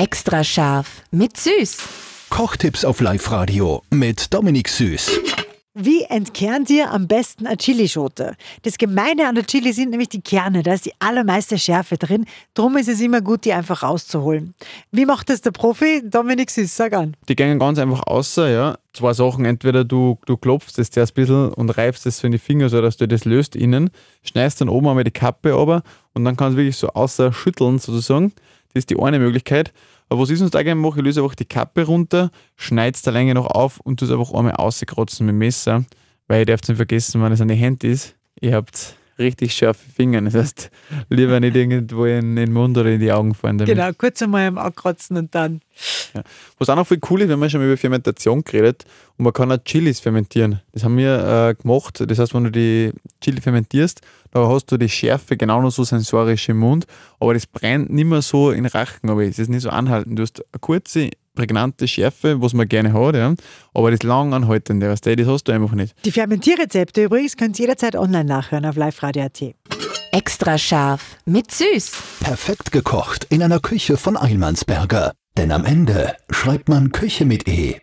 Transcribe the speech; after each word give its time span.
Extra 0.00 0.42
scharf 0.42 1.02
mit 1.10 1.36
Süß. 1.36 1.76
Kochtipps 2.30 2.86
auf 2.86 3.02
Live-Radio 3.02 3.82
mit 3.90 4.32
Dominik 4.32 4.70
Süß. 4.70 5.20
Wie 5.74 6.04
entkernt 6.04 6.70
ihr 6.70 6.90
am 6.90 7.06
besten 7.06 7.46
eine 7.46 7.58
Chilischote? 7.58 8.34
Das 8.62 8.78
Gemeine 8.78 9.28
an 9.28 9.34
der 9.34 9.44
Chili 9.44 9.74
sind 9.74 9.90
nämlich 9.90 10.08
die 10.08 10.22
Kerne, 10.22 10.62
da 10.62 10.72
ist 10.72 10.86
die 10.86 10.94
allermeiste 11.00 11.58
Schärfe 11.58 11.98
drin. 11.98 12.24
Drum 12.54 12.78
ist 12.78 12.88
es 12.88 13.02
immer 13.02 13.20
gut, 13.20 13.44
die 13.44 13.52
einfach 13.52 13.82
rauszuholen. 13.82 14.54
Wie 14.90 15.04
macht 15.04 15.28
das 15.28 15.42
der 15.42 15.50
Profi? 15.50 16.00
Dominik 16.02 16.50
Süß, 16.50 16.74
sag 16.74 16.94
an. 16.94 17.14
Die 17.28 17.36
gehen 17.36 17.58
ganz 17.58 17.78
einfach 17.78 18.02
außer, 18.06 18.48
ja. 18.48 18.78
Zwei 18.94 19.12
Sachen, 19.12 19.44
entweder 19.44 19.84
du, 19.84 20.18
du 20.24 20.38
klopfst 20.38 20.78
das 20.78 20.90
zuerst 20.90 21.12
ein 21.12 21.20
bisschen 21.20 21.52
und 21.52 21.76
reibst 21.76 22.06
das 22.06 22.20
so 22.20 22.26
in 22.26 22.32
die 22.32 22.38
Finger, 22.38 22.70
so 22.70 22.80
dass 22.80 22.96
du 22.96 23.06
das 23.06 23.26
löst 23.26 23.54
innen, 23.54 23.90
schneidest 24.22 24.62
dann 24.62 24.70
oben 24.70 24.88
einmal 24.88 25.04
die 25.04 25.10
Kappe 25.10 25.52
runter 25.52 25.82
und 26.14 26.24
dann 26.24 26.38
kannst 26.38 26.54
du 26.54 26.62
wirklich 26.62 26.78
so 26.78 26.88
außer 26.88 27.34
schütteln 27.34 27.78
sozusagen. 27.78 28.32
Das 28.72 28.82
ist 28.82 28.90
die 28.90 28.98
eine 28.98 29.18
Möglichkeit. 29.18 29.72
Aber 30.08 30.22
was 30.22 30.30
ich 30.30 30.38
sonst 30.38 30.56
eigentlich 30.56 30.74
mache, 30.74 30.98
ich 30.98 31.04
löse 31.04 31.22
einfach 31.22 31.34
die 31.34 31.44
Kappe 31.44 31.84
runter, 31.84 32.30
schneide 32.56 32.94
es 32.94 33.02
der 33.02 33.12
Länge 33.12 33.34
noch 33.34 33.46
auf 33.46 33.80
und 33.80 33.98
tue 33.98 34.08
es 34.08 34.12
einfach 34.12 34.32
einmal 34.32 34.54
auskratzen 34.54 35.26
mit 35.26 35.34
dem 35.34 35.38
Messer, 35.38 35.84
weil 36.28 36.40
ihr 36.40 36.46
dürft 36.46 36.68
nicht 36.68 36.76
vergessen, 36.76 37.22
wenn 37.22 37.32
es 37.32 37.40
an 37.40 37.48
die 37.48 37.54
Hände 37.54 37.86
ist, 37.86 38.16
ihr 38.40 38.54
habt 38.54 38.96
richtig 39.20 39.54
scharfe 39.54 39.88
Finger. 39.94 40.20
Das 40.22 40.34
heißt, 40.34 40.70
lieber 41.08 41.38
nicht 41.38 41.54
irgendwo 41.54 42.04
in 42.06 42.36
den 42.36 42.52
Mund 42.52 42.76
oder 42.76 42.90
in 42.90 43.00
die 43.00 43.12
Augen 43.12 43.34
fahren 43.34 43.58
damit. 43.58 43.74
Genau, 43.74 43.90
kurz 43.96 44.20
einmal 44.22 44.48
am 44.48 44.58
Ankratzen 44.58 45.16
und 45.16 45.34
dann. 45.34 45.60
Ja. 46.14 46.22
Was 46.58 46.68
auch 46.68 46.76
noch 46.76 46.86
viel 46.86 46.98
cool 47.08 47.20
ist, 47.20 47.28
wir 47.28 47.34
haben 47.34 47.42
ja 47.42 47.50
schon 47.50 47.64
über 47.64 47.76
Fermentation 47.76 48.42
geredet 48.42 48.84
und 49.16 49.24
man 49.24 49.32
kann 49.32 49.52
auch 49.52 49.58
Chilis 49.64 50.00
fermentieren. 50.00 50.60
Das 50.72 50.82
haben 50.82 50.96
wir 50.96 51.50
äh, 51.50 51.54
gemacht. 51.54 52.02
Das 52.04 52.18
heißt, 52.18 52.34
wenn 52.34 52.44
du 52.44 52.50
die 52.50 52.92
Chili 53.20 53.40
fermentierst, 53.40 54.00
da 54.32 54.48
hast 54.48 54.66
du 54.66 54.76
die 54.76 54.88
Schärfe 54.88 55.36
genau 55.36 55.62
noch 55.62 55.70
so 55.70 55.84
sensorisch 55.84 56.48
im 56.48 56.58
Mund, 56.58 56.86
aber 57.18 57.34
das 57.34 57.46
brennt 57.46 57.90
nicht 57.90 58.06
mehr 58.06 58.22
so 58.22 58.50
in 58.50 58.66
Rachen, 58.66 59.10
aber 59.10 59.24
es 59.24 59.38
ist 59.38 59.48
nicht 59.48 59.62
so 59.62 59.70
anhaltend. 59.70 60.18
Du 60.18 60.22
hast 60.22 60.40
eine 60.40 60.60
kurze, 60.60 61.10
prägnante 61.40 61.88
Schärfe, 61.88 62.42
was 62.42 62.52
man 62.52 62.68
gerne 62.68 62.92
hat, 62.92 63.16
ja, 63.16 63.34
aber 63.72 63.90
das 63.90 64.02
lang 64.02 64.34
anhaltende, 64.34 64.90
weißt 64.90 65.06
du, 65.06 65.16
das 65.16 65.26
hast 65.26 65.44
du 65.44 65.52
einfach 65.52 65.72
nicht. 65.72 65.94
Die 66.04 66.12
Fermentierrezepte 66.12 67.04
übrigens 67.04 67.36
könnt 67.38 67.58
ihr 67.58 67.64
jederzeit 67.64 67.96
online 67.96 68.26
nachhören 68.26 68.66
auf 68.66 68.76
liveradio.at. 68.76 69.54
Extra 70.12 70.58
scharf 70.58 71.16
mit 71.24 71.50
Süß. 71.50 71.92
Perfekt 72.20 72.72
gekocht 72.72 73.26
in 73.30 73.42
einer 73.42 73.60
Küche 73.60 73.96
von 73.96 74.18
Eilmannsberger. 74.18 75.12
Denn 75.38 75.50
am 75.52 75.64
Ende 75.64 76.14
schreibt 76.30 76.68
man 76.68 76.92
Küche 76.92 77.24
mit 77.24 77.48
E. 77.48 77.76